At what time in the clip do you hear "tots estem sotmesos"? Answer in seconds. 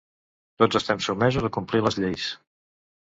0.61-1.45